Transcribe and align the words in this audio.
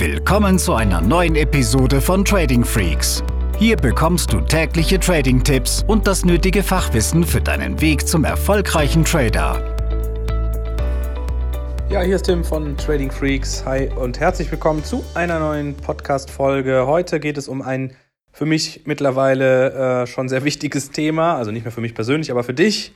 Willkommen 0.00 0.58
zu 0.58 0.72
einer 0.72 1.02
neuen 1.02 1.36
Episode 1.36 2.00
von 2.00 2.24
Trading 2.24 2.64
Freaks. 2.64 3.22
Hier 3.58 3.76
bekommst 3.76 4.32
du 4.32 4.40
tägliche 4.40 4.98
Trading-Tipps 4.98 5.84
und 5.86 6.06
das 6.06 6.24
nötige 6.24 6.62
Fachwissen 6.62 7.22
für 7.22 7.42
deinen 7.42 7.78
Weg 7.82 8.08
zum 8.08 8.24
erfolgreichen 8.24 9.04
Trader. 9.04 9.62
Ja, 11.90 12.00
hier 12.00 12.16
ist 12.16 12.22
Tim 12.22 12.42
von 12.42 12.78
Trading 12.78 13.10
Freaks. 13.10 13.62
Hi 13.66 13.90
und 13.94 14.18
herzlich 14.18 14.50
willkommen 14.50 14.82
zu 14.82 15.04
einer 15.12 15.38
neuen 15.38 15.76
Podcast-Folge. 15.76 16.86
Heute 16.86 17.20
geht 17.20 17.36
es 17.36 17.46
um 17.46 17.60
ein 17.60 17.94
für 18.32 18.46
mich 18.46 18.84
mittlerweile 18.86 20.04
äh, 20.04 20.06
schon 20.06 20.30
sehr 20.30 20.44
wichtiges 20.44 20.92
Thema. 20.92 21.36
Also 21.36 21.50
nicht 21.50 21.66
mehr 21.66 21.72
für 21.72 21.82
mich 21.82 21.94
persönlich, 21.94 22.30
aber 22.30 22.42
für 22.42 22.54
dich. 22.54 22.94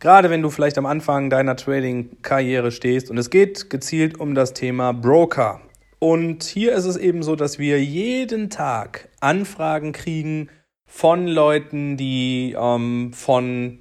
Gerade 0.00 0.30
wenn 0.30 0.42
du 0.42 0.50
vielleicht 0.50 0.78
am 0.78 0.86
Anfang 0.86 1.30
deiner 1.30 1.54
Trading-Karriere 1.54 2.72
stehst. 2.72 3.08
Und 3.08 3.18
es 3.18 3.30
geht 3.30 3.70
gezielt 3.70 4.18
um 4.18 4.34
das 4.34 4.52
Thema 4.52 4.92
Broker. 4.92 5.60
Und 6.00 6.44
hier 6.44 6.72
ist 6.72 6.86
es 6.86 6.96
eben 6.96 7.22
so, 7.22 7.36
dass 7.36 7.58
wir 7.58 7.84
jeden 7.84 8.48
Tag 8.48 9.10
Anfragen 9.20 9.92
kriegen 9.92 10.48
von 10.86 11.26
Leuten, 11.26 11.98
die 11.98 12.56
ähm, 12.58 13.12
von, 13.12 13.80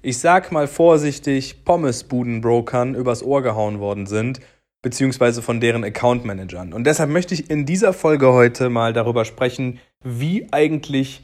ich 0.00 0.18
sag 0.18 0.50
mal 0.50 0.66
vorsichtig, 0.66 1.62
Pommesbudenbrokern 1.64 2.94
übers 2.94 3.22
Ohr 3.22 3.42
gehauen 3.42 3.80
worden 3.80 4.06
sind, 4.06 4.40
beziehungsweise 4.80 5.42
von 5.42 5.60
deren 5.60 5.84
Account-Managern. 5.84 6.72
Und 6.72 6.84
deshalb 6.84 7.10
möchte 7.10 7.34
ich 7.34 7.50
in 7.50 7.66
dieser 7.66 7.92
Folge 7.92 8.32
heute 8.32 8.70
mal 8.70 8.94
darüber 8.94 9.26
sprechen, 9.26 9.78
wie 10.02 10.50
eigentlich 10.52 11.22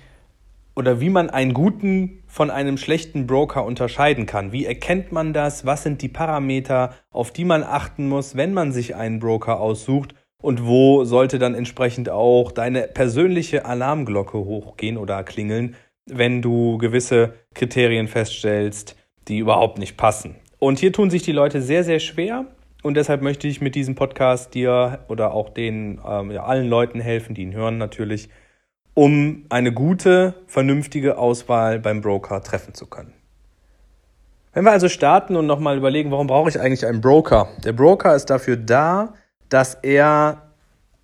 oder 0.74 1.00
wie 1.00 1.10
man 1.10 1.30
einen 1.30 1.54
guten 1.54 2.22
von 2.26 2.50
einem 2.50 2.78
schlechten 2.78 3.26
Broker 3.26 3.64
unterscheiden 3.64 4.26
kann. 4.26 4.52
Wie 4.52 4.64
erkennt 4.64 5.12
man 5.12 5.32
das? 5.32 5.66
Was 5.66 5.82
sind 5.82 6.02
die 6.02 6.08
Parameter, 6.08 6.94
auf 7.10 7.30
die 7.30 7.44
man 7.44 7.62
achten 7.62 8.08
muss, 8.08 8.36
wenn 8.36 8.54
man 8.54 8.72
sich 8.72 8.94
einen 8.94 9.20
Broker 9.20 9.60
aussucht? 9.60 10.14
Und 10.42 10.66
wo 10.66 11.04
sollte 11.04 11.38
dann 11.38 11.54
entsprechend 11.54 12.08
auch 12.08 12.50
deine 12.50 12.82
persönliche 12.82 13.64
Alarmglocke 13.64 14.38
hochgehen 14.38 14.96
oder 14.96 15.22
klingeln, 15.22 15.76
wenn 16.06 16.42
du 16.42 16.78
gewisse 16.78 17.34
Kriterien 17.54 18.08
feststellst, 18.08 18.96
die 19.28 19.38
überhaupt 19.38 19.78
nicht 19.78 19.96
passen? 19.96 20.34
Und 20.58 20.80
hier 20.80 20.92
tun 20.92 21.10
sich 21.10 21.22
die 21.22 21.32
Leute 21.32 21.62
sehr, 21.62 21.84
sehr 21.84 22.00
schwer. 22.00 22.46
Und 22.82 22.96
deshalb 22.96 23.22
möchte 23.22 23.46
ich 23.46 23.60
mit 23.60 23.76
diesem 23.76 23.94
Podcast 23.94 24.54
dir 24.54 25.00
oder 25.08 25.32
auch 25.32 25.50
den 25.50 26.00
ähm, 26.04 26.32
ja, 26.32 26.44
allen 26.44 26.68
Leuten 26.68 26.98
helfen, 26.98 27.34
die 27.34 27.42
ihn 27.42 27.52
hören 27.52 27.78
natürlich, 27.78 28.28
um 28.94 29.46
eine 29.48 29.72
gute, 29.72 30.34
vernünftige 30.46 31.18
Auswahl 31.18 31.78
beim 31.78 32.00
Broker 32.00 32.42
treffen 32.42 32.74
zu 32.74 32.86
können. 32.86 33.14
Wenn 34.52 34.64
wir 34.64 34.72
also 34.72 34.88
starten 34.88 35.34
und 35.36 35.46
nochmal 35.46 35.78
überlegen, 35.78 36.10
warum 36.10 36.26
brauche 36.26 36.50
ich 36.50 36.60
eigentlich 36.60 36.84
einen 36.84 37.00
Broker? 37.00 37.48
Der 37.64 37.72
Broker 37.72 38.14
ist 38.14 38.26
dafür 38.26 38.56
da, 38.56 39.14
dass 39.48 39.74
er 39.74 40.42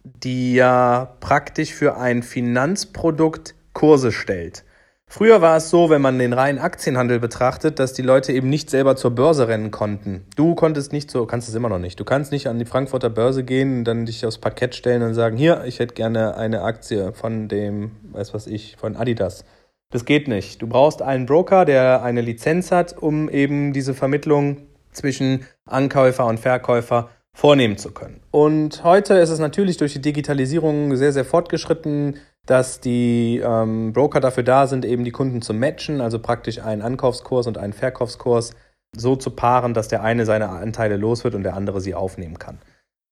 dir 0.04 1.08
praktisch 1.20 1.72
für 1.72 1.96
ein 1.96 2.22
Finanzprodukt 2.22 3.54
Kurse 3.72 4.12
stellt. 4.12 4.64
Früher 5.10 5.40
war 5.40 5.56
es 5.56 5.70
so, 5.70 5.88
wenn 5.88 6.02
man 6.02 6.18
den 6.18 6.34
reinen 6.34 6.58
Aktienhandel 6.58 7.18
betrachtet, 7.18 7.78
dass 7.78 7.94
die 7.94 8.02
Leute 8.02 8.30
eben 8.34 8.50
nicht 8.50 8.68
selber 8.68 8.94
zur 8.94 9.12
Börse 9.12 9.48
rennen 9.48 9.70
konnten. 9.70 10.26
Du 10.36 10.54
konntest 10.54 10.92
nicht 10.92 11.10
so, 11.10 11.24
kannst 11.24 11.48
es 11.48 11.54
immer 11.54 11.70
noch 11.70 11.78
nicht. 11.78 11.98
Du 11.98 12.04
kannst 12.04 12.30
nicht 12.30 12.46
an 12.46 12.58
die 12.58 12.66
Frankfurter 12.66 13.08
Börse 13.08 13.42
gehen 13.42 13.78
und 13.78 13.84
dann 13.84 14.04
dich 14.04 14.26
aufs 14.26 14.36
Parkett 14.36 14.74
stellen 14.74 15.02
und 15.02 15.14
sagen, 15.14 15.38
hier, 15.38 15.64
ich 15.64 15.78
hätte 15.78 15.94
gerne 15.94 16.36
eine 16.36 16.60
Aktie 16.60 17.14
von 17.14 17.48
dem, 17.48 17.92
weiß 18.12 18.34
was 18.34 18.46
ich, 18.46 18.76
von 18.76 18.96
Adidas. 18.96 19.46
Das 19.90 20.04
geht 20.04 20.28
nicht. 20.28 20.60
Du 20.60 20.66
brauchst 20.66 21.00
einen 21.00 21.24
Broker, 21.24 21.64
der 21.64 22.02
eine 22.02 22.20
Lizenz 22.20 22.70
hat, 22.70 22.96
um 22.98 23.30
eben 23.30 23.72
diese 23.72 23.94
Vermittlung 23.94 24.58
zwischen 24.92 25.46
Ankäufer 25.64 26.26
und 26.26 26.38
Verkäufer 26.38 27.08
vornehmen 27.32 27.78
zu 27.78 27.92
können. 27.92 28.20
Und 28.30 28.84
heute 28.84 29.14
ist 29.14 29.30
es 29.30 29.38
natürlich 29.38 29.78
durch 29.78 29.94
die 29.94 30.02
Digitalisierung 30.02 30.96
sehr, 30.96 31.14
sehr 31.14 31.24
fortgeschritten 31.24 32.16
dass 32.48 32.80
die 32.80 33.42
ähm, 33.44 33.92
Broker 33.92 34.20
dafür 34.20 34.42
da 34.42 34.66
sind, 34.66 34.86
eben 34.86 35.04
die 35.04 35.10
Kunden 35.10 35.42
zu 35.42 35.52
matchen, 35.52 36.00
also 36.00 36.18
praktisch 36.18 36.60
einen 36.62 36.80
Ankaufskurs 36.80 37.46
und 37.46 37.58
einen 37.58 37.74
Verkaufskurs 37.74 38.54
so 38.96 39.16
zu 39.16 39.30
paaren, 39.30 39.74
dass 39.74 39.88
der 39.88 40.02
eine 40.02 40.24
seine 40.24 40.48
Anteile 40.48 40.96
los 40.96 41.24
wird 41.24 41.34
und 41.34 41.42
der 41.42 41.54
andere 41.54 41.82
sie 41.82 41.94
aufnehmen 41.94 42.38
kann. 42.38 42.58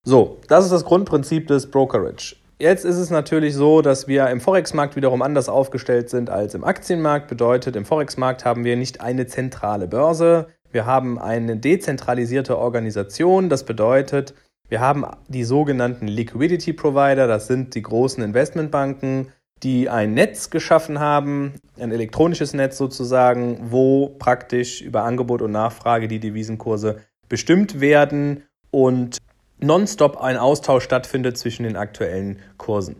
So, 0.04 0.38
das 0.48 0.64
ist 0.64 0.72
das 0.72 0.86
Grundprinzip 0.86 1.48
des 1.48 1.70
Brokerage. 1.70 2.36
Jetzt 2.58 2.86
ist 2.86 2.96
es 2.96 3.10
natürlich 3.10 3.54
so, 3.54 3.82
dass 3.82 4.08
wir 4.08 4.28
im 4.28 4.40
Forex-Markt 4.40 4.96
wiederum 4.96 5.20
anders 5.20 5.50
aufgestellt 5.50 6.08
sind 6.08 6.30
als 6.30 6.54
im 6.54 6.64
Aktienmarkt. 6.64 7.28
Bedeutet, 7.28 7.76
im 7.76 7.84
Forex-Markt 7.84 8.46
haben 8.46 8.64
wir 8.64 8.76
nicht 8.76 9.02
eine 9.02 9.26
zentrale 9.26 9.86
Börse, 9.86 10.46
wir 10.70 10.86
haben 10.86 11.18
eine 11.18 11.56
dezentralisierte 11.56 12.58
Organisation. 12.58 13.48
Das 13.48 13.64
bedeutet, 13.64 14.34
wir 14.68 14.80
haben 14.80 15.04
die 15.28 15.44
sogenannten 15.44 16.08
Liquidity 16.08 16.72
Provider, 16.72 17.26
das 17.26 17.46
sind 17.46 17.74
die 17.74 17.82
großen 17.82 18.22
Investmentbanken, 18.22 19.28
die 19.62 19.88
ein 19.88 20.12
Netz 20.14 20.50
geschaffen 20.50 20.98
haben, 20.98 21.54
ein 21.78 21.92
elektronisches 21.92 22.52
Netz 22.52 22.76
sozusagen, 22.76 23.70
wo 23.70 24.08
praktisch 24.18 24.82
über 24.82 25.04
Angebot 25.04 25.40
und 25.40 25.52
Nachfrage 25.52 26.08
die 26.08 26.18
Devisenkurse 26.18 27.00
bestimmt 27.28 27.80
werden 27.80 28.42
und 28.70 29.18
nonstop 29.58 30.20
ein 30.20 30.36
Austausch 30.36 30.84
stattfindet 30.84 31.38
zwischen 31.38 31.62
den 31.62 31.76
aktuellen 31.76 32.40
Kursen. 32.58 32.96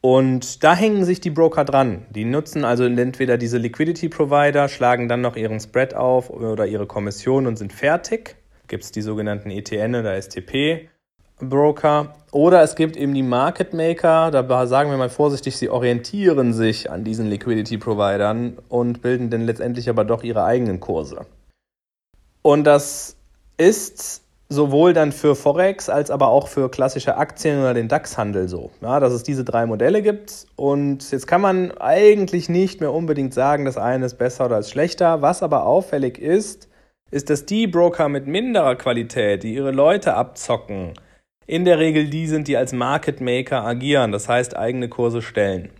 Und 0.00 0.62
da 0.62 0.74
hängen 0.74 1.04
sich 1.04 1.20
die 1.20 1.30
Broker 1.30 1.64
dran. 1.64 2.06
Die 2.10 2.24
nutzen 2.24 2.64
also 2.64 2.84
entweder 2.84 3.36
diese 3.36 3.58
Liquidity 3.58 4.08
Provider, 4.08 4.68
schlagen 4.68 5.08
dann 5.08 5.20
noch 5.20 5.36
ihren 5.36 5.58
Spread 5.58 5.94
auf 5.94 6.30
oder 6.30 6.66
ihre 6.66 6.86
Kommission 6.86 7.46
und 7.46 7.56
sind 7.56 7.72
fertig. 7.72 8.36
Gibt 8.68 8.84
es 8.84 8.92
die 8.92 9.02
sogenannten 9.02 9.50
ETN 9.50 9.96
oder 9.96 10.20
STP 10.20 10.88
Broker. 11.40 12.14
Oder 12.30 12.62
es 12.62 12.74
gibt 12.74 12.96
eben 12.96 13.14
die 13.14 13.22
Market 13.22 13.72
Maker, 13.72 14.30
da 14.30 14.66
sagen 14.66 14.90
wir 14.90 14.98
mal 14.98 15.08
vorsichtig, 15.08 15.56
sie 15.56 15.70
orientieren 15.70 16.52
sich 16.52 16.90
an 16.90 17.04
diesen 17.04 17.26
Liquidity 17.26 17.78
Providern 17.78 18.58
und 18.68 19.00
bilden 19.00 19.30
dann 19.30 19.46
letztendlich 19.46 19.88
aber 19.88 20.04
doch 20.04 20.22
ihre 20.22 20.44
eigenen 20.44 20.80
Kurse. 20.80 21.26
Und 22.42 22.64
das 22.64 23.16
ist 23.56 24.22
sowohl 24.50 24.94
dann 24.94 25.12
für 25.12 25.34
Forex 25.34 25.88
als 25.88 26.10
aber 26.10 26.28
auch 26.28 26.48
für 26.48 26.70
klassische 26.70 27.16
Aktien 27.16 27.60
oder 27.60 27.74
den 27.74 27.88
DAX-Handel 27.88 28.48
so, 28.48 28.70
ja, 28.80 28.98
dass 29.00 29.12
es 29.12 29.22
diese 29.22 29.44
drei 29.44 29.66
Modelle 29.66 30.02
gibt. 30.02 30.46
Und 30.56 31.10
jetzt 31.10 31.26
kann 31.26 31.40
man 31.40 31.72
eigentlich 31.78 32.48
nicht 32.48 32.80
mehr 32.80 32.92
unbedingt 32.92 33.34
sagen, 33.34 33.64
das 33.64 33.76
eine 33.76 34.06
ist 34.06 34.16
besser 34.16 34.46
oder 34.46 34.58
ist 34.58 34.70
schlechter. 34.70 35.20
Was 35.22 35.42
aber 35.42 35.66
auffällig 35.66 36.18
ist, 36.18 36.68
ist, 37.10 37.30
dass 37.30 37.46
die 37.46 37.66
Broker 37.66 38.08
mit 38.08 38.26
minderer 38.26 38.76
Qualität, 38.76 39.42
die 39.42 39.54
ihre 39.54 39.70
Leute 39.70 40.14
abzocken, 40.14 40.94
in 41.48 41.64
der 41.64 41.78
Regel 41.78 42.08
die 42.08 42.26
sind, 42.26 42.46
die 42.46 42.56
als 42.56 42.72
Market 42.72 43.20
Maker 43.20 43.64
agieren, 43.64 44.12
das 44.12 44.28
heißt 44.28 44.56
eigene 44.56 44.88
Kurse 44.88 45.22
stellen. 45.22 45.70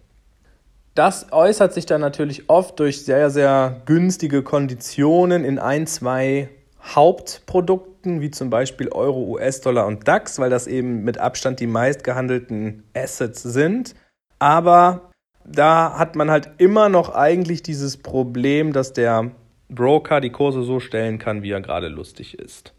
Das 0.94 1.30
äußert 1.30 1.74
sich 1.74 1.86
dann 1.86 2.00
natürlich 2.00 2.48
oft 2.48 2.80
durch 2.80 3.04
sehr, 3.04 3.30
sehr 3.30 3.82
günstige 3.84 4.42
Konditionen 4.42 5.44
in 5.44 5.60
ein, 5.60 5.86
zwei 5.86 6.48
Hauptprodukten, 6.82 8.20
wie 8.22 8.30
zum 8.30 8.48
Beispiel 8.50 8.88
Euro, 8.88 9.20
US-Dollar 9.28 9.86
und 9.86 10.08
DAX, 10.08 10.38
weil 10.38 10.50
das 10.50 10.66
eben 10.66 11.04
mit 11.04 11.18
Abstand 11.18 11.60
die 11.60 11.66
meistgehandelten 11.66 12.82
Assets 12.94 13.42
sind. 13.42 13.94
Aber 14.38 15.12
da 15.44 15.98
hat 15.98 16.16
man 16.16 16.30
halt 16.30 16.48
immer 16.56 16.88
noch 16.88 17.14
eigentlich 17.14 17.62
dieses 17.62 17.98
Problem, 17.98 18.72
dass 18.72 18.94
der 18.94 19.32
Broker 19.68 20.22
die 20.22 20.30
Kurse 20.30 20.62
so 20.62 20.80
stellen 20.80 21.18
kann, 21.18 21.42
wie 21.42 21.50
er 21.50 21.60
gerade 21.60 21.88
lustig 21.88 22.38
ist. 22.38 22.72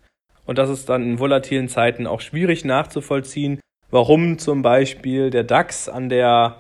Und 0.50 0.58
das 0.58 0.72
ist 0.72 0.90
dann 0.90 1.04
in 1.04 1.20
volatilen 1.20 1.70
Zeiten 1.70 2.08
auch 2.08 2.22
schwierig 2.22 2.66
nachzuvollziehen, 2.66 3.60
warum 3.92 4.40
zum 4.40 4.64
Beispiel 4.64 5.30
der 5.30 5.44
DAX 5.44 5.88
an 5.88 6.10
der 6.10 6.56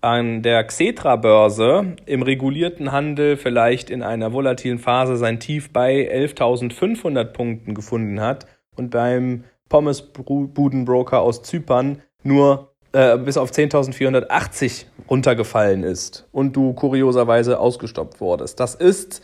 an 0.00 0.42
der 0.42 0.62
Xetra-Börse 0.62 1.96
im 2.06 2.22
regulierten 2.22 2.92
Handel 2.92 3.36
vielleicht 3.36 3.90
in 3.90 4.04
einer 4.04 4.32
volatilen 4.32 4.78
Phase 4.78 5.16
sein 5.16 5.40
Tief 5.40 5.72
bei 5.72 6.08
11.500 6.08 7.24
Punkten 7.24 7.74
gefunden 7.74 8.20
hat 8.20 8.46
und 8.76 8.90
beim 8.90 9.42
Pommes-Budenbroker 9.68 11.20
aus 11.20 11.42
Zypern 11.42 12.02
nur 12.22 12.70
äh, 12.92 13.18
bis 13.18 13.36
auf 13.36 13.50
10.480 13.50 14.84
runtergefallen 15.10 15.82
ist 15.82 16.28
und 16.30 16.54
du 16.54 16.72
kurioserweise 16.72 17.58
ausgestoppt 17.58 18.20
wurdest. 18.20 18.60
Das 18.60 18.76
ist 18.76 19.22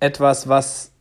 etwas, 0.00 0.50
was 0.50 0.97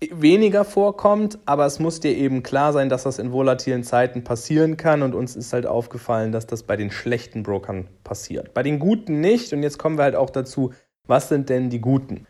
weniger 0.00 0.64
vorkommt, 0.64 1.38
aber 1.44 1.66
es 1.66 1.80
muss 1.80 2.00
dir 2.00 2.16
eben 2.16 2.42
klar 2.42 2.72
sein, 2.72 2.88
dass 2.88 3.02
das 3.02 3.18
in 3.18 3.32
volatilen 3.32 3.82
Zeiten 3.82 4.22
passieren 4.22 4.76
kann 4.76 5.02
und 5.02 5.14
uns 5.14 5.34
ist 5.34 5.52
halt 5.52 5.66
aufgefallen, 5.66 6.30
dass 6.30 6.46
das 6.46 6.62
bei 6.62 6.76
den 6.76 6.90
schlechten 6.90 7.42
Brokern 7.42 7.88
passiert. 8.04 8.54
Bei 8.54 8.62
den 8.62 8.78
guten 8.78 9.20
nicht 9.20 9.52
und 9.52 9.62
jetzt 9.62 9.78
kommen 9.78 9.98
wir 9.98 10.04
halt 10.04 10.14
auch 10.14 10.30
dazu, 10.30 10.72
was 11.06 11.28
sind 11.28 11.48
denn 11.48 11.70
die 11.70 11.80
guten? 11.80 12.26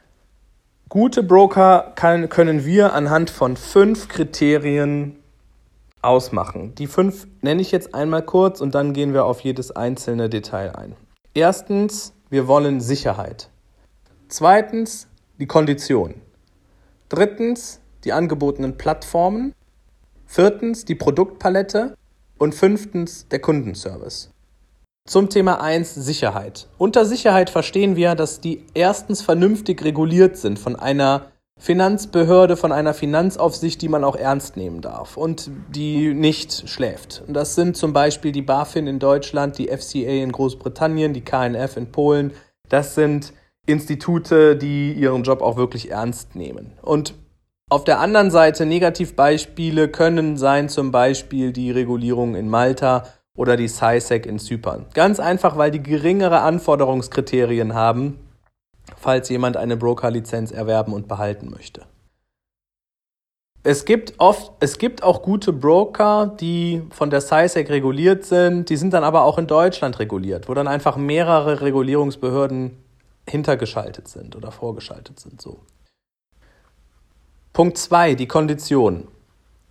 Gute 0.88 1.22
Broker 1.22 1.92
kann, 1.94 2.30
können 2.30 2.64
wir 2.64 2.94
anhand 2.94 3.28
von 3.28 3.58
fünf 3.58 4.08
Kriterien 4.08 5.16
ausmachen. 6.00 6.74
Die 6.76 6.86
fünf 6.86 7.26
nenne 7.42 7.60
ich 7.60 7.70
jetzt 7.72 7.94
einmal 7.94 8.22
kurz 8.22 8.62
und 8.62 8.74
dann 8.74 8.94
gehen 8.94 9.12
wir 9.12 9.26
auf 9.26 9.40
jedes 9.40 9.70
einzelne 9.70 10.30
Detail 10.30 10.74
ein. 10.74 10.96
Erstens, 11.34 12.14
wir 12.30 12.46
wollen 12.48 12.80
Sicherheit. 12.80 13.50
Zweitens, 14.28 15.08
die 15.38 15.46
Kondition. 15.46 16.14
Drittens 17.08 17.80
die 18.04 18.12
angebotenen 18.12 18.76
Plattformen. 18.76 19.54
Viertens 20.26 20.84
die 20.84 20.94
Produktpalette. 20.94 21.96
Und 22.38 22.54
fünftens 22.54 23.26
der 23.28 23.40
Kundenservice. 23.40 24.30
Zum 25.08 25.28
Thema 25.28 25.60
1 25.60 25.94
Sicherheit. 25.94 26.68
Unter 26.76 27.04
Sicherheit 27.04 27.50
verstehen 27.50 27.96
wir, 27.96 28.14
dass 28.14 28.40
die 28.40 28.64
erstens 28.74 29.22
vernünftig 29.22 29.82
reguliert 29.82 30.36
sind 30.36 30.58
von 30.58 30.76
einer 30.76 31.32
Finanzbehörde, 31.58 32.56
von 32.56 32.70
einer 32.70 32.94
Finanzaufsicht, 32.94 33.82
die 33.82 33.88
man 33.88 34.04
auch 34.04 34.14
ernst 34.14 34.56
nehmen 34.56 34.80
darf 34.80 35.16
und 35.16 35.50
die 35.74 36.14
nicht 36.14 36.68
schläft. 36.68 37.24
Und 37.26 37.34
das 37.34 37.54
sind 37.56 37.76
zum 37.76 37.92
Beispiel 37.92 38.32
die 38.32 38.42
BaFin 38.42 38.86
in 38.86 38.98
Deutschland, 38.98 39.58
die 39.58 39.68
FCA 39.68 40.22
in 40.22 40.30
Großbritannien, 40.30 41.12
die 41.12 41.22
KNF 41.22 41.76
in 41.76 41.90
Polen. 41.90 42.32
Das 42.68 42.94
sind 42.94 43.32
Institute, 43.68 44.56
die 44.56 44.92
ihren 44.92 45.22
Job 45.22 45.42
auch 45.42 45.56
wirklich 45.56 45.90
ernst 45.90 46.34
nehmen. 46.34 46.72
Und 46.82 47.14
auf 47.70 47.84
der 47.84 48.00
anderen 48.00 48.30
Seite 48.30 48.66
Negativbeispiele 48.66 49.88
können 49.88 50.36
sein 50.36 50.68
zum 50.68 50.90
Beispiel 50.90 51.52
die 51.52 51.70
Regulierung 51.70 52.34
in 52.34 52.48
Malta 52.48 53.04
oder 53.36 53.56
die 53.56 53.68
SciSec 53.68 54.26
in 54.26 54.38
Zypern. 54.38 54.86
Ganz 54.94 55.20
einfach, 55.20 55.56
weil 55.56 55.70
die 55.70 55.82
geringere 55.82 56.40
Anforderungskriterien 56.40 57.74
haben 57.74 58.18
falls 58.96 59.28
jemand 59.28 59.56
eine 59.56 59.76
Broker-Lizenz 59.76 60.50
erwerben 60.50 60.92
und 60.92 61.08
behalten 61.08 61.50
möchte. 61.50 61.82
Es 63.64 63.84
gibt 63.84 64.14
oft, 64.18 64.52
es 64.60 64.78
gibt 64.78 65.02
auch 65.02 65.22
gute 65.22 65.52
Broker, 65.52 66.32
die 66.40 66.82
von 66.90 67.10
der 67.10 67.20
CISEC 67.20 67.68
reguliert 67.70 68.24
sind, 68.24 68.70
die 68.70 68.76
sind 68.76 68.94
dann 68.94 69.04
aber 69.04 69.24
auch 69.24 69.36
in 69.36 69.46
Deutschland 69.46 69.98
reguliert, 69.98 70.48
wo 70.48 70.54
dann 70.54 70.68
einfach 70.68 70.96
mehrere 70.96 71.60
Regulierungsbehörden 71.60 72.78
hintergeschaltet 73.28 74.08
sind 74.08 74.36
oder 74.36 74.50
vorgeschaltet 74.50 75.20
sind, 75.20 75.40
so. 75.40 75.60
Punkt 77.52 77.78
2, 77.78 78.14
die 78.14 78.28
Konditionen. 78.28 79.08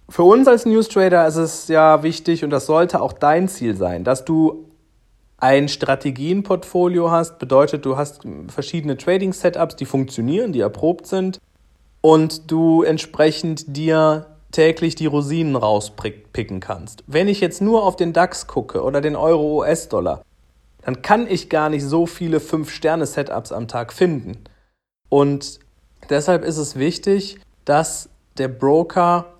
Für 0.09 0.23
uns 0.23 0.47
als 0.47 0.65
News 0.65 0.87
Trader 0.87 1.27
ist 1.27 1.35
es 1.35 1.67
ja 1.67 2.03
wichtig 2.03 2.43
und 2.43 2.49
das 2.49 2.65
sollte 2.65 3.01
auch 3.01 3.13
dein 3.13 3.47
Ziel 3.47 3.75
sein, 3.75 4.03
dass 4.03 4.25
du 4.25 4.65
ein 5.37 5.67
Strategienportfolio 5.67 7.11
hast, 7.11 7.39
bedeutet, 7.39 7.85
du 7.85 7.97
hast 7.97 8.21
verschiedene 8.47 8.97
Trading-Setups, 8.97 9.75
die 9.75 9.85
funktionieren, 9.85 10.51
die 10.51 10.61
erprobt 10.61 11.07
sind 11.07 11.39
und 12.01 12.51
du 12.51 12.83
entsprechend 12.83 13.75
dir 13.75 14.27
täglich 14.51 14.95
die 14.95 15.05
Rosinen 15.05 15.55
rauspicken 15.55 16.59
kannst. 16.59 17.03
Wenn 17.05 17.27
ich 17.27 17.41
jetzt 17.41 17.61
nur 17.61 17.83
auf 17.83 17.95
den 17.95 18.13
DAX 18.13 18.47
gucke 18.47 18.81
oder 18.81 19.01
den 19.01 19.15
Euro-US-Dollar, 19.15 20.23
dann 20.87 21.01
kann 21.01 21.27
ich 21.27 21.49
gar 21.49 21.69
nicht 21.69 21.83
so 21.83 22.05
viele 22.05 22.39
5-Sterne-Setups 22.39 23.51
am 23.51 23.67
Tag 23.67 23.91
finden. 23.91 24.37
Und 25.09 25.59
deshalb 26.09 26.45
ist 26.45 26.55
es 26.55 26.77
wichtig, 26.77 27.39
dass 27.65 28.07
der 28.37 28.47
Broker 28.47 29.33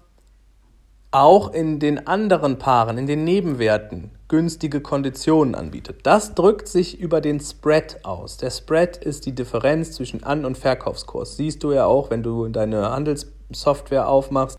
auch 1.11 1.53
in 1.53 1.79
den 1.79 2.05
anderen 2.05 2.57
Paaren, 2.57 2.97
in 2.97 3.07
den 3.07 3.23
Nebenwerten, 3.23 4.11
günstige 4.27 4.81
Konditionen 4.81 5.55
anbietet. 5.55 6.01
Das 6.03 6.35
drückt 6.35 6.67
sich 6.67 6.99
über 6.99 7.21
den 7.21 7.39
Spread 7.39 8.03
aus. 8.03 8.35
Der 8.35 8.49
Spread 8.51 8.97
ist 8.97 9.25
die 9.25 9.31
Differenz 9.33 9.93
zwischen 9.93 10.25
An- 10.25 10.43
und 10.43 10.57
Verkaufskurs. 10.57 11.37
Siehst 11.37 11.63
du 11.63 11.71
ja 11.71 11.85
auch, 11.85 12.09
wenn 12.09 12.23
du 12.23 12.49
deine 12.49 12.91
Handelssoftware 12.91 14.09
aufmachst. 14.09 14.57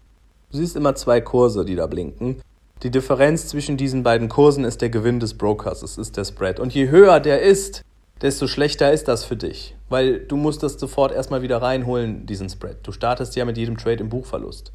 Du 0.51 0.57
siehst 0.57 0.75
immer 0.75 0.95
zwei 0.95 1.21
Kurse, 1.21 1.67
die 1.67 1.77
da 1.77 1.87
blinken. 1.87 2.41
Die 2.83 2.91
Differenz 2.91 3.49
zwischen 3.49 3.77
diesen 3.77 4.05
beiden 4.05 4.29
Kursen 4.29 4.65
ist 4.65 4.81
der 4.81 4.91
Gewinn 4.91 5.19
des 5.19 5.35
Brokers. 5.35 5.83
Es 5.83 5.99
ist 5.99 6.17
der 6.17 6.25
Spread. 6.25 6.61
Und 6.61 6.73
je 6.73 6.89
höher 6.91 7.19
der 7.19 7.43
ist, 7.43 7.83
desto 8.23 8.47
schlechter 8.47 8.93
ist 8.93 9.09
das 9.09 9.25
für 9.25 9.37
dich. 9.37 9.77
Weil 9.89 10.21
du 10.21 10.37
musst 10.37 10.63
das 10.63 10.75
sofort 10.75 11.13
erstmal 11.13 11.43
wieder 11.43 11.61
reinholen, 11.61 12.27
diesen 12.27 12.49
Spread. 12.49 12.79
Du 12.85 12.93
startest 12.93 13.35
ja 13.35 13.45
mit 13.45 13.57
jedem 13.57 13.77
Trade 13.77 14.01
im 14.01 14.09
Buchverlust. 14.09 14.71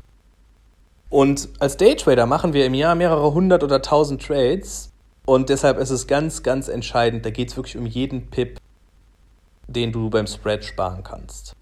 Und 1.10 1.48
als 1.60 1.78
Daytrader 1.78 2.26
machen 2.26 2.54
wir 2.54 2.66
im 2.66 2.74
Jahr 2.74 2.96
mehrere 2.96 3.34
hundert 3.34 3.64
oder 3.64 3.82
tausend 3.82 4.26
Trades. 4.26 4.92
Und 5.26 5.48
deshalb 5.48 5.78
ist 5.78 5.92
es 5.92 6.08
ganz, 6.08 6.44
ganz 6.44 6.68
entscheidend, 6.68 7.26
da 7.26 7.30
geht 7.30 7.50
es 7.50 7.56
wirklich 7.56 7.78
um 7.78 7.86
jeden 7.86 8.28
Pip, 8.30 8.60
den 9.68 9.94
du 9.94 10.10
beim 10.10 10.28
Spread 10.28 10.66
sparen 10.66 11.04
kannst. 11.04 11.56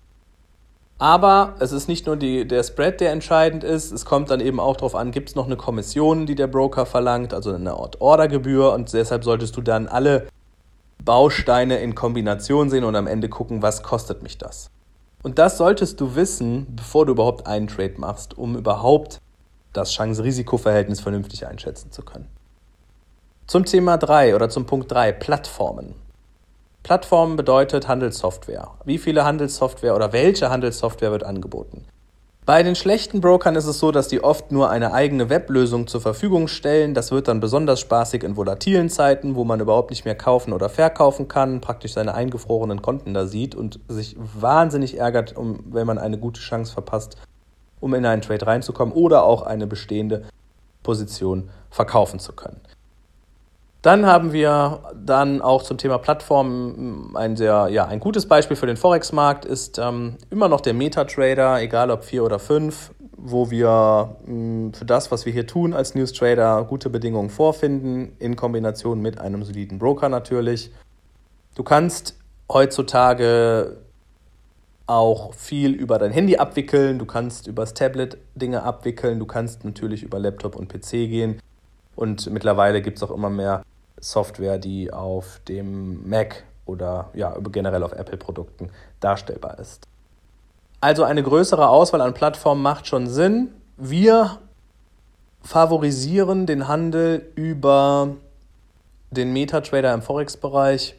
Aber 1.02 1.56
es 1.58 1.72
ist 1.72 1.88
nicht 1.88 2.06
nur 2.06 2.16
die, 2.16 2.48
der 2.48 2.62
Spread, 2.62 3.02
der 3.02 3.12
entscheidend 3.12 3.64
ist, 3.64 3.92
es 3.92 4.06
kommt 4.06 4.30
dann 4.30 4.40
eben 4.40 4.60
auch 4.60 4.76
darauf 4.78 4.94
an, 4.94 5.10
gibt 5.10 5.30
es 5.30 5.36
noch 5.36 5.48
eine 5.48 5.56
Kommission, 5.56 6.28
die 6.28 6.36
der 6.36 6.46
Broker 6.46 6.86
verlangt, 6.86 7.34
also 7.34 7.52
eine 7.52 7.74
Art 7.74 8.00
Ordergebühr 8.00 8.72
und 8.72 8.94
deshalb 8.94 9.24
solltest 9.24 9.58
du 9.58 9.62
dann 9.62 9.88
alle 9.88 10.28
Bausteine 11.04 11.80
in 11.80 11.96
Kombination 11.96 12.70
sehen 12.70 12.84
und 12.84 12.96
am 12.96 13.08
Ende 13.08 13.30
gucken, 13.30 13.64
was 13.64 13.82
kostet 13.82 14.22
mich 14.22 14.38
das. 14.38 14.70
Und 15.24 15.40
das 15.40 15.58
solltest 15.58 16.00
du 16.00 16.14
wissen, 16.14 16.68
bevor 16.70 17.08
du 17.08 17.14
überhaupt 17.14 17.48
einen 17.48 17.66
Trade 17.66 17.96
machst, 17.98 18.38
um 18.38 18.56
überhaupt 18.56 19.22
das 19.74 19.92
Chance-Risiko-Verhältnis 19.94 21.02
vernünftig 21.02 21.48
einschätzen 21.48 21.92
zu 21.92 22.04
können. 22.04 22.28
Zum 23.48 23.66
Thema 23.66 23.98
3 23.98 24.36
oder 24.36 24.50
zum 24.50 24.68
Punkt 24.68 24.92
3, 24.92 25.14
Plattformen. 25.14 25.96
Plattformen 26.84 27.36
bedeutet 27.36 27.88
Handelssoftware. 27.88 28.72
Wie 28.86 28.98
viele 28.98 29.24
Handelssoftware 29.24 29.96
oder 29.96 30.14
welche 30.14 30.50
Handelssoftware 30.50 31.12
wird 31.12 31.24
angeboten? 31.24 31.86
Bei 32.44 32.64
den 32.64 32.76
schlechten 32.76 33.22
Brokern 33.22 33.56
ist 33.56 33.68
es 33.68 33.78
so, 33.78 33.92
dass 33.92 34.08
die 34.08 34.24
oft 34.24 34.52
nur 34.52 34.72
eine 34.72 34.92
eigene 34.94 35.30
Weblösung 35.30 35.86
zur 35.86 36.02
Verfügung 36.02 36.48
stellen. 36.48 36.96
Das 36.96 37.12
wird 37.12 37.28
dann 37.28 37.40
besonders 37.40 37.80
spaßig 37.80 38.24
in 38.24 38.36
volatilen 38.36 38.90
Zeiten, 38.90 39.36
wo 39.36 39.44
man 39.44 39.60
überhaupt 39.60 39.92
nicht 39.92 40.06
mehr 40.06 40.16
kaufen 40.16 40.52
oder 40.52 40.68
verkaufen 40.68 41.28
kann, 41.28 41.62
praktisch 41.62 41.94
seine 41.94 42.16
eingefrorenen 42.16 42.82
Konten 42.82 43.14
da 43.14 43.28
sieht 43.28 43.54
und 43.54 43.80
sich 43.88 44.16
wahnsinnig 44.18 44.98
ärgert, 44.98 45.36
wenn 45.38 45.86
man 45.86 46.00
eine 46.00 46.18
gute 46.18 46.42
Chance 46.42 46.74
verpasst, 46.74 47.16
um 47.80 47.94
in 47.94 48.08
einen 48.08 48.24
Trade 48.24 48.48
reinzukommen 48.48 48.96
oder 48.96 49.24
auch 49.24 49.44
eine 49.44 49.68
bestehende 49.68 50.24
Position 50.82 51.52
verkaufen 51.70 52.20
zu 52.20 52.34
können. 52.34 52.60
Dann 53.82 54.06
haben 54.06 54.32
wir 54.32 54.80
dann 54.96 55.42
auch 55.42 55.64
zum 55.64 55.80
Thema 55.80 55.98
Plattformen 55.98 57.16
ein 57.16 57.36
sehr, 57.36 57.68
ja, 57.72 57.86
ein 57.86 58.00
gutes 58.00 58.28
Beispiel 58.28 58.56
für 58.56 58.68
den 58.68 58.78
Forex-Markt 58.78 59.44
ist 59.44 59.80
ähm, 59.80 60.18
immer 60.30 60.48
noch 60.48 60.62
der 60.62 60.76
MetaTrader, 60.76 61.60
egal 61.62 61.90
ob 61.90 62.04
vier 62.04 62.24
oder 62.24 62.38
fünf, 62.38 62.92
wo 63.18 63.50
wir 63.50 64.18
mh, 64.26 64.34
mm, 64.34 64.74
für 64.74 64.86
das, 64.86 65.10
was 65.12 65.26
wir 65.26 65.34
hier 65.34 65.48
tun 65.48 65.74
als 65.74 65.96
News 65.96 66.14
Trader, 66.14 66.64
gute 66.66 66.92
Bedingungen 66.92 67.32
vorfinden, 67.32 68.16
in 68.20 68.36
Kombination 68.36 69.02
mit 69.02 69.20
einem 69.20 69.44
soliden 69.44 69.80
Broker 69.80 70.10
natürlich. 70.10 70.70
Du 71.56 71.64
kannst 71.64 72.16
heutzutage 72.52 73.78
auch 74.86 75.34
viel 75.34 75.72
über 75.72 75.98
dein 75.98 76.12
Handy 76.12 76.38
abwickeln, 76.38 77.00
du 77.00 77.06
kannst 77.06 77.48
übers 77.48 77.74
Tablet 77.74 78.20
Dinge 78.36 78.62
abwickeln, 78.62 79.18
du 79.18 79.26
kannst 79.26 79.66
natürlich 79.66 80.04
über 80.04 80.20
Laptop 80.20 80.56
und 80.56 80.72
PC 80.72 80.92
gehen 81.10 81.40
und 81.96 82.30
mittlerweile 82.30 82.84
gibt 82.84 82.98
es 82.98 83.04
auch 83.04 83.12
immer 83.12 83.30
mehr 83.32 83.64
Software, 84.02 84.58
die 84.58 84.92
auf 84.92 85.40
dem 85.48 86.10
Mac 86.10 86.44
oder 86.66 87.10
ja, 87.14 87.34
generell 87.52 87.84
auf 87.84 87.94
Apple-Produkten 87.94 88.70
darstellbar 89.00 89.60
ist. 89.60 89.88
Also 90.82 91.04
eine 91.04 91.24
größere 91.24 91.70
Auswahl 91.70 92.02
an 92.02 92.14
Plattformen 92.14 92.62
macht 92.62 92.88
schon 92.88 93.08
Sinn. 93.08 93.54
Wir 93.78 94.40
favorisieren 95.44 96.46
den 96.46 96.68
Handel 96.68 97.32
über 97.36 98.16
den 99.12 99.32
MetaTrader 99.34 99.94
im 99.94 100.02
Forex-Bereich 100.02 100.96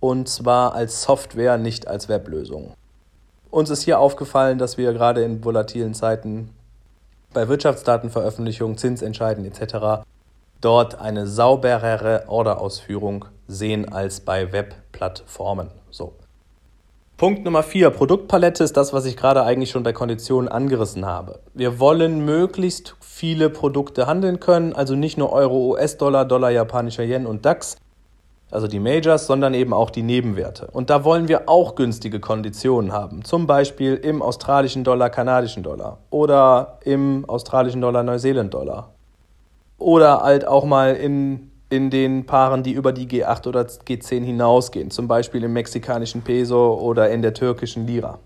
und 0.00 0.28
zwar 0.28 0.74
als 0.74 1.02
Software, 1.02 1.58
nicht 1.58 1.86
als 1.86 2.08
Weblösung. 2.08 2.74
Uns 3.50 3.70
ist 3.70 3.82
hier 3.82 3.98
aufgefallen, 3.98 4.58
dass 4.58 4.78
wir 4.78 4.92
gerade 4.92 5.22
in 5.22 5.44
volatilen 5.44 5.94
Zeiten 5.94 6.50
bei 7.32 7.48
Wirtschaftsdatenveröffentlichung, 7.48 8.76
Zinsentscheiden 8.76 9.44
etc. 9.44 10.04
dort 10.60 11.00
eine 11.00 11.26
sauberere 11.26 12.24
Orderausführung 12.28 13.26
sehen 13.48 13.92
als 13.92 14.20
bei 14.20 14.52
Webplattformen. 14.52 15.68
So. 15.90 16.14
Punkt 17.16 17.44
Nummer 17.44 17.62
vier, 17.62 17.90
Produktpalette 17.90 18.64
ist 18.64 18.78
das, 18.78 18.94
was 18.94 19.04
ich 19.04 19.16
gerade 19.16 19.42
eigentlich 19.42 19.70
schon 19.70 19.82
bei 19.82 19.92
Konditionen 19.92 20.48
angerissen 20.48 21.04
habe. 21.04 21.40
Wir 21.52 21.78
wollen 21.78 22.24
möglichst 22.24 22.96
viele 23.00 23.50
Produkte 23.50 24.06
handeln 24.06 24.40
können, 24.40 24.72
also 24.72 24.94
nicht 24.94 25.18
nur 25.18 25.30
Euro, 25.30 25.72
US-Dollar, 25.72 26.24
Dollar, 26.24 26.50
japanischer 26.50 27.04
Yen 27.04 27.26
und 27.26 27.44
DAX, 27.44 27.76
also 28.50 28.66
die 28.66 28.80
Majors, 28.80 29.26
sondern 29.26 29.52
eben 29.52 29.74
auch 29.74 29.90
die 29.90 30.02
Nebenwerte. 30.02 30.68
Und 30.72 30.88
da 30.88 31.04
wollen 31.04 31.28
wir 31.28 31.48
auch 31.48 31.74
günstige 31.74 32.20
Konditionen 32.20 32.90
haben. 32.90 33.22
Zum 33.22 33.46
Beispiel 33.46 33.96
im 33.96 34.22
australischen 34.22 34.82
Dollar, 34.82 35.10
kanadischen 35.10 35.62
Dollar 35.62 35.98
oder 36.08 36.78
im 36.84 37.28
australischen 37.28 37.82
Dollar, 37.82 38.02
Neuseeland-Dollar. 38.02 38.88
Oder 39.80 40.20
halt 40.20 40.46
auch 40.46 40.64
mal 40.64 40.94
in, 40.94 41.50
in 41.70 41.90
den 41.90 42.26
Paaren, 42.26 42.62
die 42.62 42.72
über 42.72 42.92
die 42.92 43.08
G8 43.08 43.48
oder 43.48 43.62
G10 43.62 44.22
hinausgehen. 44.22 44.90
Zum 44.92 45.08
Beispiel 45.08 45.42
im 45.42 45.52
mexikanischen 45.52 46.22
Peso 46.22 46.78
oder 46.80 47.10
in 47.10 47.22
der 47.22 47.34
türkischen 47.34 47.86
Lira. 47.86 48.20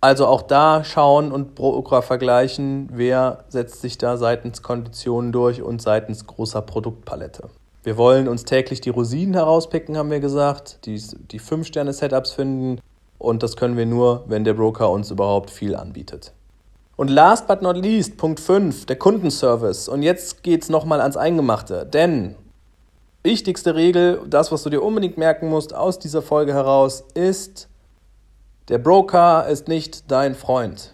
Also 0.00 0.26
auch 0.26 0.40
da 0.40 0.82
schauen 0.82 1.30
und 1.30 1.54
Broker 1.54 2.00
vergleichen, 2.00 2.88
wer 2.90 3.44
setzt 3.48 3.82
sich 3.82 3.98
da 3.98 4.16
seitens 4.16 4.62
Konditionen 4.62 5.30
durch 5.30 5.60
und 5.60 5.82
seitens 5.82 6.26
großer 6.26 6.62
Produktpalette. 6.62 7.50
Wir 7.82 7.98
wollen 7.98 8.26
uns 8.26 8.44
täglich 8.44 8.80
die 8.80 8.88
Rosinen 8.88 9.34
herauspicken, 9.34 9.98
haben 9.98 10.10
wir 10.10 10.20
gesagt, 10.20 10.86
die, 10.86 10.98
die 11.30 11.40
5-Sterne-Setups 11.40 12.32
finden 12.32 12.80
und 13.18 13.42
das 13.42 13.56
können 13.56 13.76
wir 13.76 13.84
nur, 13.84 14.24
wenn 14.26 14.44
der 14.44 14.54
Broker 14.54 14.90
uns 14.90 15.10
überhaupt 15.10 15.50
viel 15.50 15.76
anbietet. 15.76 16.32
Und 17.00 17.08
last 17.08 17.46
but 17.48 17.62
not 17.62 17.78
least, 17.78 18.18
Punkt 18.18 18.38
5, 18.40 18.84
der 18.84 18.96
Kundenservice. 18.96 19.88
Und 19.88 20.02
jetzt 20.02 20.42
geht 20.42 20.64
es 20.64 20.68
nochmal 20.68 21.00
ans 21.00 21.16
Eingemachte. 21.16 21.86
Denn 21.86 22.34
wichtigste 23.22 23.74
Regel, 23.74 24.20
das, 24.28 24.52
was 24.52 24.64
du 24.64 24.68
dir 24.68 24.82
unbedingt 24.82 25.16
merken 25.16 25.48
musst 25.48 25.74
aus 25.74 25.98
dieser 25.98 26.20
Folge 26.20 26.52
heraus, 26.52 27.02
ist, 27.14 27.68
der 28.68 28.76
Broker 28.76 29.46
ist 29.46 29.66
nicht 29.66 30.10
dein 30.10 30.34
Freund. 30.34 30.92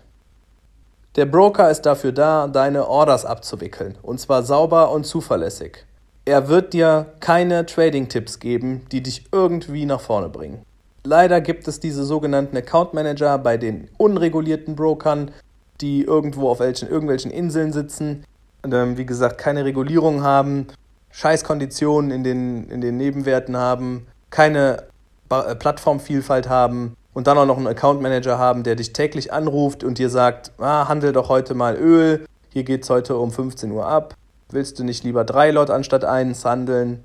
Der 1.16 1.26
Broker 1.26 1.72
ist 1.72 1.82
dafür 1.82 2.12
da, 2.12 2.46
deine 2.46 2.86
Orders 2.86 3.24
abzuwickeln. 3.24 3.98
Und 4.00 4.20
zwar 4.20 4.44
sauber 4.44 4.92
und 4.92 5.06
zuverlässig. 5.06 5.86
Er 6.24 6.46
wird 6.46 6.72
dir 6.72 7.14
keine 7.18 7.66
Trading-Tipps 7.66 8.38
geben, 8.38 8.86
die 8.92 9.02
dich 9.02 9.24
irgendwie 9.32 9.86
nach 9.86 10.00
vorne 10.00 10.28
bringen. 10.28 10.62
Leider 11.02 11.40
gibt 11.40 11.66
es 11.66 11.80
diese 11.80 12.04
sogenannten 12.04 12.56
Account 12.56 12.94
Manager 12.94 13.38
bei 13.38 13.56
den 13.56 13.88
unregulierten 13.96 14.76
Brokern, 14.76 15.32
die 15.80 16.02
irgendwo 16.02 16.48
auf 16.48 16.60
welchen, 16.60 16.88
irgendwelchen 16.88 17.30
Inseln 17.30 17.72
sitzen, 17.72 18.24
und, 18.66 18.74
ähm, 18.74 18.96
wie 18.96 19.06
gesagt, 19.06 19.38
keine 19.38 19.64
Regulierung 19.64 20.22
haben, 20.22 20.66
Scheißkonditionen 21.12 22.10
in 22.10 22.24
den, 22.24 22.68
in 22.68 22.80
den 22.80 22.96
Nebenwerten 22.96 23.56
haben, 23.56 24.06
keine 24.30 24.82
ba 25.28 25.44
äh, 25.44 25.54
Plattformvielfalt 25.54 26.48
haben 26.48 26.96
und 27.14 27.26
dann 27.26 27.38
auch 27.38 27.46
noch 27.46 27.56
einen 27.56 27.68
Account 27.68 28.02
Manager 28.02 28.38
haben, 28.38 28.64
der 28.64 28.74
dich 28.74 28.92
täglich 28.92 29.32
anruft 29.32 29.84
und 29.84 29.98
dir 29.98 30.10
sagt, 30.10 30.50
ah, 30.58 30.88
handel 30.88 31.12
doch 31.12 31.28
heute 31.28 31.54
mal 31.54 31.76
Öl, 31.76 32.26
hier 32.52 32.64
geht 32.64 32.82
es 32.82 32.90
heute 32.90 33.16
um 33.16 33.30
15 33.30 33.70
Uhr 33.70 33.86
ab, 33.86 34.14
willst 34.50 34.78
du 34.78 34.84
nicht 34.84 35.04
lieber 35.04 35.24
drei 35.24 35.52
Lot 35.52 35.70
anstatt 35.70 36.04
eins 36.04 36.44
handeln? 36.44 37.04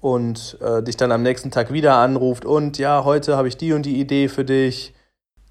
Und 0.00 0.58
äh, 0.60 0.82
dich 0.82 0.98
dann 0.98 1.12
am 1.12 1.22
nächsten 1.22 1.50
Tag 1.50 1.72
wieder 1.72 1.94
anruft 1.94 2.44
und 2.44 2.76
ja, 2.76 3.04
heute 3.04 3.38
habe 3.38 3.48
ich 3.48 3.56
die 3.56 3.72
und 3.72 3.86
die 3.86 3.98
Idee 3.98 4.28
für 4.28 4.44
dich 4.44 4.92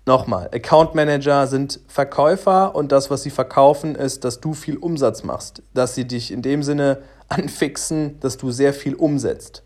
Nochmal, 0.06 0.50
Account 0.54 0.96
Manager 0.96 1.48
sind 1.48 1.80
Verkäufer 1.88 2.76
und 2.76 2.92
das, 2.92 3.10
was 3.10 3.24
sie 3.24 3.30
verkaufen, 3.30 3.96
ist, 3.96 4.26
dass 4.26 4.42
du 4.42 4.54
viel 4.54 4.76
Umsatz 4.76 5.24
machst, 5.24 5.64
dass 5.74 5.96
sie 5.96 6.06
dich 6.06 6.32
in 6.32 6.42
dem 6.42 6.62
Sinne 6.62 7.04
anfixen, 7.30 8.20
dass 8.20 8.38
du 8.38 8.52
sehr 8.52 8.74
viel 8.74 8.96
umsetzt. 8.96 9.64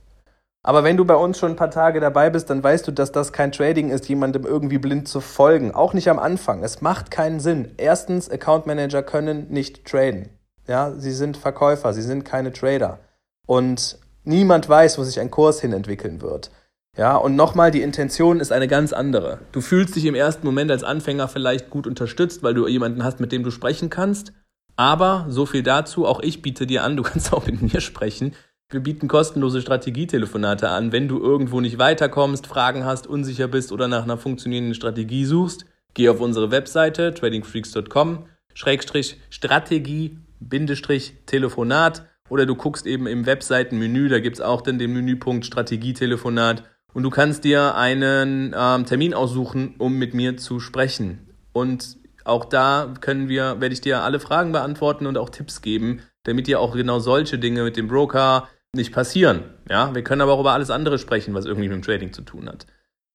Aber 0.62 0.84
wenn 0.84 0.98
du 0.98 1.06
bei 1.06 1.16
uns 1.16 1.40
schon 1.40 1.52
ein 1.54 1.56
paar 1.56 1.72
Tage 1.72 2.00
dabei 2.00 2.30
bist, 2.30 2.50
dann 2.50 2.62
weißt 2.62 2.88
du, 2.88 2.92
dass 2.92 3.12
das 3.12 3.32
kein 3.32 3.52
Trading 3.52 3.90
ist, 3.90 4.10
jemandem 4.10 4.46
irgendwie 4.46 4.78
blind 4.78 5.08
zu 5.08 5.22
folgen. 5.22 5.74
Auch 5.74 5.94
nicht 5.94 6.10
am 6.10 6.20
Anfang. 6.20 6.62
Es 6.62 6.82
macht 6.82 7.10
keinen 7.10 7.40
Sinn. 7.40 7.72
Erstens, 7.78 8.30
Account 8.30 8.68
Manager 8.68 9.02
können 9.02 9.48
nicht 9.50 9.86
traden. 9.86 10.30
Ja, 10.68 10.92
sie 10.92 11.14
sind 11.14 11.38
Verkäufer, 11.38 11.94
sie 11.94 12.02
sind 12.02 12.26
keine 12.26 12.52
Trader. 12.52 13.00
Und 13.48 13.98
niemand 14.26 14.68
weiß, 14.68 14.98
wo 14.98 15.04
sich 15.04 15.20
ein 15.22 15.32
Kurs 15.32 15.62
hin 15.62 15.72
entwickeln 15.72 16.22
wird. 16.22 16.52
Ja, 16.98 17.16
und 17.16 17.36
nochmal, 17.36 17.70
die 17.70 17.84
Intention 17.84 18.40
ist 18.40 18.52
eine 18.52 18.68
ganz 18.68 18.92
andere. 18.92 19.40
Du 19.52 19.62
fühlst 19.62 19.96
dich 19.96 20.06
im 20.06 20.16
ersten 20.16 20.48
Moment 20.48 20.72
als 20.72 20.84
Anfänger 20.84 21.28
vielleicht 21.28 21.70
gut 21.70 21.86
unterstützt, 21.86 22.42
weil 22.42 22.56
du 22.56 22.68
jemanden 22.68 23.04
hast, 23.04 23.20
mit 23.20 23.32
dem 23.32 23.44
du 23.44 23.52
sprechen 23.52 23.92
kannst. 23.92 24.34
Aber 24.78 25.28
so 25.30 25.46
viel 25.46 25.62
dazu, 25.62 26.08
auch 26.08 26.22
ich 26.22 26.42
biete 26.42 26.66
dir 26.66 26.84
an, 26.84 26.98
du 26.98 27.04
kannst 27.04 27.32
auch 27.34 27.46
mit 27.46 27.62
mir 27.62 27.82
sprechen. 27.82 28.34
Wir 28.70 28.80
bieten 28.80 29.08
kostenlose 29.08 29.62
Strategietelefonate 29.62 30.70
an. 30.70 30.92
Wenn 30.92 31.08
du 31.08 31.20
irgendwo 31.20 31.62
nicht 31.62 31.78
weiterkommst, 31.78 32.48
Fragen 32.48 32.84
hast, 32.84 33.06
unsicher 33.06 33.48
bist 33.48 33.72
oder 33.72 33.88
nach 33.88 34.04
einer 34.04 34.18
funktionierenden 34.18 34.74
Strategie 34.74 35.24
suchst, 35.26 35.66
geh 35.94 36.10
auf 36.10 36.20
unsere 36.20 36.50
Webseite 36.50 37.14
tradingfreaks.com, 37.14 38.26
Schrägstrich 38.56 39.18
Strategie, 39.30 40.18
Bindestrich 40.40 41.14
Telefonat 41.28 42.08
oder 42.30 42.46
du 42.46 42.56
guckst 42.56 42.88
eben 42.88 43.08
im 43.08 43.26
Webseitenmenü, 43.26 44.10
da 44.10 44.20
gibt's 44.20 44.42
auch 44.42 44.62
dann 44.62 44.80
den 44.80 44.94
Menüpunkt 44.94 45.46
Strategietelefonat 45.46 46.64
und 46.98 47.04
du 47.04 47.12
kannst 47.12 47.44
dir 47.44 47.76
einen 47.76 48.56
ähm, 48.58 48.88
Termin 48.88 49.14
aussuchen, 49.14 49.76
um 49.78 50.00
mit 50.00 50.16
mir 50.16 50.36
zu 50.36 50.60
sprechen. 50.60 51.30
Und 51.54 51.96
auch 52.26 52.44
da 52.44 52.92
können 53.02 53.30
wir, 53.30 53.62
werde 53.62 53.74
ich 53.74 53.82
dir 53.82 54.02
alle 54.02 54.20
Fragen 54.20 54.52
beantworten 54.52 55.06
und 55.06 55.16
auch 55.16 55.30
Tipps 55.30 55.62
geben, 55.62 56.02
damit 56.24 56.48
dir 56.48 56.60
auch 56.60 56.74
genau 56.74 56.98
solche 56.98 57.38
Dinge 57.38 57.62
mit 57.62 57.78
dem 57.78 57.88
Broker 57.88 58.48
nicht 58.74 58.92
passieren. 58.92 59.44
Ja, 59.70 59.94
wir 59.94 60.04
können 60.04 60.22
aber 60.22 60.34
auch 60.34 60.40
über 60.40 60.54
alles 60.54 60.72
andere 60.72 60.98
sprechen, 60.98 61.36
was 61.36 61.46
irgendwie 61.46 61.70
mit 61.70 61.76
dem 61.76 61.84
Trading 61.84 62.14
zu 62.14 62.24
tun 62.24 62.50
hat. 62.50 62.66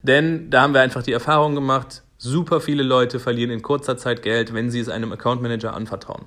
Denn 0.00 0.48
da 0.48 0.62
haben 0.62 0.74
wir 0.74 0.80
einfach 0.80 1.02
die 1.02 1.10
Erfahrung 1.10 1.56
gemacht, 1.56 2.04
super 2.18 2.60
viele 2.60 2.84
Leute 2.84 3.18
verlieren 3.18 3.50
in 3.50 3.62
kurzer 3.62 3.96
Zeit 3.96 4.22
Geld, 4.22 4.54
wenn 4.54 4.70
sie 4.70 4.78
es 4.78 4.88
einem 4.88 5.10
Account 5.10 5.42
Manager 5.42 5.74
anvertrauen. 5.74 6.26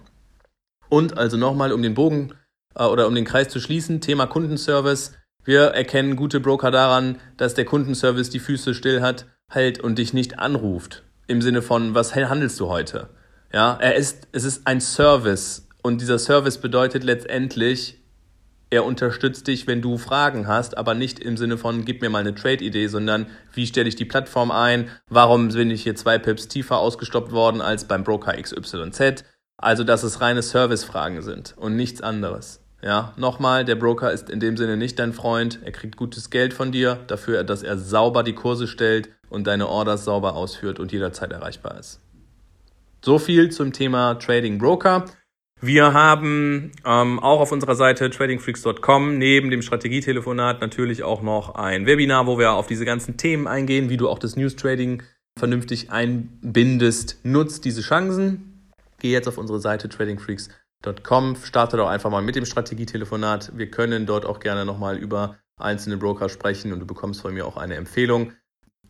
Und 0.90 1.18
also 1.18 1.38
nochmal, 1.38 1.72
um 1.72 1.82
den 1.82 1.94
Bogen 1.94 2.34
äh, 2.76 2.84
oder 2.84 3.08
um 3.08 3.16
den 3.16 3.24
Kreis 3.24 3.48
zu 3.48 3.62
schließen, 3.62 4.02
Thema 4.02 4.28
Kundenservice. 4.28 5.14
Wir 5.46 5.66
erkennen 5.68 6.16
gute 6.16 6.40
Broker 6.40 6.72
daran, 6.72 7.20
dass 7.38 7.54
der 7.54 7.66
Kundenservice 7.66 8.32
die 8.32 8.40
Füße 8.40 8.74
still 8.74 9.04
hat, 9.04 9.28
hält 9.48 9.80
und 9.80 10.00
dich 10.00 10.12
nicht 10.12 10.40
anruft. 10.40 11.04
Im 11.28 11.42
Sinne 11.44 11.62
von, 11.62 11.94
was 11.94 12.16
handelst 12.16 12.60
du 12.60 12.68
heute? 12.68 13.10
Ja, 13.54 13.78
er 13.80 13.96
ist, 13.96 14.28
es 14.32 14.44
ist 14.44 14.66
ein 14.66 14.82
Service. 14.82 15.68
Und 15.84 16.02
dieser 16.02 16.18
Service 16.18 16.58
bedeutet 16.58 17.04
letztendlich, 17.04 18.02
er 18.72 18.86
unterstützt 18.86 19.46
dich, 19.46 19.68
wenn 19.68 19.84
du 19.84 20.00
Fragen 20.00 20.48
hast, 20.48 20.78
aber 20.80 20.96
nicht 20.96 21.20
im 21.20 21.38
Sinne 21.38 21.60
von, 21.60 21.86
gib 21.86 22.02
mir 22.02 22.10
mal 22.10 22.20
eine 22.20 22.34
Trade-Idee, 22.34 22.88
sondern 22.88 23.28
wie 23.54 23.68
stelle 23.68 23.88
ich 23.88 23.96
die 23.96 24.06
Plattform 24.06 24.50
ein? 24.50 24.90
Warum 25.10 25.50
bin 25.50 25.70
ich 25.70 25.84
hier 25.84 25.96
zwei 25.96 26.18
Pips 26.18 26.48
tiefer 26.48 26.80
ausgestoppt 26.80 27.32
worden 27.32 27.62
als 27.62 27.86
beim 27.86 28.04
Broker 28.04 28.34
XYZ? 28.34 29.24
Also, 29.58 29.84
dass 29.84 30.02
es 30.02 30.22
reine 30.22 30.42
Service-Fragen 30.42 31.22
sind 31.22 31.54
und 31.56 31.76
nichts 31.76 32.02
anderes. 32.02 32.65
Ja, 32.82 33.14
nochmal, 33.18 33.66
der 33.66 33.76
Broker 33.76 34.12
ist 34.12 34.30
in 34.30 34.40
dem 34.40 34.58
Sinne 34.58 34.78
nicht 34.78 35.00
dein 35.00 35.14
Freund. 35.14 35.60
Er 35.64 35.72
kriegt 35.72 35.98
gutes 35.98 36.30
Geld 36.30 36.54
von 36.54 36.72
dir 36.72 37.00
dafür, 37.08 37.44
dass 37.44 37.64
er 37.64 37.78
sauber 37.78 38.24
die 38.24 38.34
Kurse 38.34 38.68
stellt 38.68 39.10
und 39.30 39.48
deine 39.48 39.68
Orders 39.68 40.06
sauber 40.06 40.36
ausführt 40.36 40.80
und 40.80 40.92
jederzeit 40.92 41.32
erreichbar 41.32 41.80
ist. 41.80 42.00
So 43.04 43.18
viel 43.20 43.52
zum 43.52 43.74
Thema 43.74 44.16
Trading 44.16 44.58
Broker. 44.58 45.06
Wir 45.62 45.94
haben 45.94 46.72
ähm, 46.86 47.20
auch 47.20 47.40
auf 47.40 47.52
unserer 47.52 47.76
Seite 47.76 48.10
tradingfreaks.com 48.10 49.18
neben 49.18 49.50
dem 49.50 49.62
Strategietelefonat 49.62 50.62
natürlich 50.62 51.02
auch 51.04 51.22
noch 51.22 51.56
ein 51.56 51.86
Webinar, 51.86 52.28
wo 52.28 52.38
wir 52.38 52.54
auf 52.54 52.68
diese 52.68 52.86
ganzen 52.86 53.18
Themen 53.18 53.48
eingehen, 53.48 53.90
wie 53.90 53.98
du 53.98 54.10
auch 54.10 54.20
das 54.20 54.36
News 54.36 54.56
Trading 54.56 55.02
vernünftig 55.40 55.92
einbindest. 55.92 57.20
Nutzt 57.24 57.66
diese 57.66 57.82
Chancen. 57.82 58.70
Geh 59.00 59.12
jetzt 59.12 59.28
auf 59.28 59.38
unsere 59.38 59.60
Seite 59.60 59.88
tradingfreaks.com 59.90 60.65
Com. 61.04 61.36
Starte 61.36 61.78
doch 61.78 61.88
einfach 61.88 62.12
mal 62.12 62.22
mit 62.22 62.36
dem 62.36 62.46
Strategietelefonat. 62.46 63.58
Wir 63.58 63.72
können 63.72 64.06
dort 64.06 64.26
auch 64.26 64.40
gerne 64.40 64.66
nochmal 64.66 64.98
über 64.98 65.38
einzelne 65.58 65.98
Broker 65.98 66.30
sprechen 66.30 66.74
und 66.74 66.80
du 66.80 66.86
bekommst 66.86 67.22
von 67.22 67.34
mir 67.34 67.46
auch 67.46 67.58
eine 67.58 67.76
Empfehlung, 67.76 68.34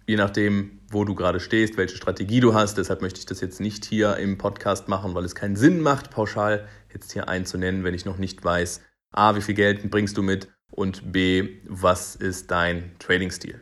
je 0.07 0.15
nachdem, 0.15 0.81
wo 0.89 1.05
du 1.05 1.15
gerade 1.15 1.39
stehst, 1.39 1.77
welche 1.77 1.95
Strategie 1.95 2.39
du 2.39 2.53
hast. 2.53 2.77
Deshalb 2.77 3.01
möchte 3.01 3.19
ich 3.19 3.25
das 3.25 3.41
jetzt 3.41 3.59
nicht 3.59 3.85
hier 3.85 4.17
im 4.17 4.37
Podcast 4.37 4.87
machen, 4.87 5.15
weil 5.15 5.25
es 5.25 5.35
keinen 5.35 5.55
Sinn 5.55 5.79
macht, 5.79 6.11
pauschal 6.11 6.67
jetzt 6.91 7.11
hier 7.13 7.29
einzunennen, 7.29 7.83
wenn 7.83 7.93
ich 7.93 8.05
noch 8.05 8.17
nicht 8.17 8.43
weiß, 8.43 8.81
A, 9.11 9.35
wie 9.35 9.41
viel 9.41 9.55
Geld 9.55 9.89
bringst 9.89 10.17
du 10.17 10.23
mit 10.23 10.49
und 10.71 11.11
B, 11.11 11.59
was 11.67 12.15
ist 12.15 12.51
dein 12.51 12.91
Trading-Stil. 12.99 13.61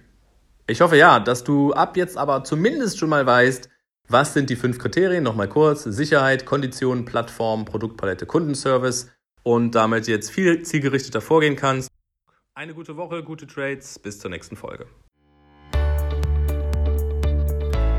Ich 0.65 0.81
hoffe 0.81 0.97
ja, 0.97 1.19
dass 1.19 1.43
du 1.43 1.73
ab 1.73 1.97
jetzt 1.97 2.17
aber 2.17 2.43
zumindest 2.43 2.97
schon 2.97 3.09
mal 3.09 3.25
weißt, 3.25 3.69
was 4.09 4.33
sind 4.33 4.49
die 4.49 4.55
fünf 4.55 4.79
Kriterien? 4.79 5.23
Nochmal 5.23 5.49
kurz. 5.49 5.83
Sicherheit, 5.83 6.45
Konditionen, 6.45 7.05
Plattform, 7.05 7.65
Produktpalette, 7.65 8.25
Kundenservice 8.25 9.09
und 9.43 9.75
damit 9.75 10.07
jetzt 10.07 10.31
viel 10.31 10.61
zielgerichteter 10.63 11.21
vorgehen 11.21 11.55
kannst. 11.55 11.89
Eine 12.53 12.73
gute 12.73 12.97
Woche, 12.97 13.23
gute 13.23 13.47
Trades. 13.47 13.97
Bis 13.99 14.19
zur 14.19 14.29
nächsten 14.29 14.55
Folge. 14.55 14.85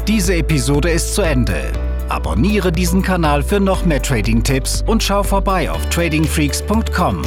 Diese 0.06 0.34
Episode 0.34 0.90
ist 0.90 1.14
zu 1.14 1.22
Ende. 1.22 1.72
Abonniere 2.08 2.70
diesen 2.70 3.02
Kanal 3.02 3.42
für 3.42 3.58
noch 3.58 3.86
mehr 3.86 4.02
Trading-Tipps 4.02 4.84
und 4.86 5.02
schau 5.02 5.22
vorbei 5.22 5.70
auf 5.70 5.88
tradingfreaks.com. 5.88 7.22